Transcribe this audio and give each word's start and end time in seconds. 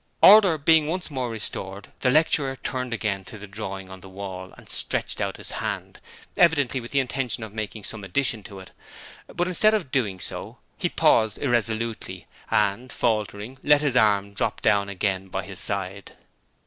Order 0.23 0.57
being 0.57 0.87
once 0.87 1.11
more 1.11 1.29
restored, 1.29 1.89
the 1.99 2.09
lecturer 2.09 2.55
turned 2.55 2.91
again 2.91 3.23
to 3.25 3.37
the 3.37 3.45
drawing 3.45 3.91
on 3.91 3.99
the 3.99 4.09
wall 4.09 4.51
and 4.57 4.67
stretched 4.67 5.21
out 5.21 5.37
his 5.37 5.51
hand, 5.51 5.99
evidently 6.37 6.81
with 6.81 6.89
the 6.89 6.99
intention 6.99 7.43
of 7.43 7.53
making 7.53 7.83
some 7.83 8.03
addition 8.03 8.41
to 8.45 8.57
it, 8.61 8.71
but 9.27 9.47
instead 9.47 9.75
of 9.75 9.91
doing 9.91 10.19
so 10.19 10.57
he 10.79 10.89
paused 10.89 11.37
irresolutely, 11.37 12.25
and 12.49 12.91
faltering, 12.91 13.59
let 13.61 13.81
his 13.81 13.95
arm 13.95 14.33
drop 14.33 14.59
down 14.63 14.89
again 14.89 15.27
by 15.27 15.43
his 15.43 15.59
side. 15.59 16.13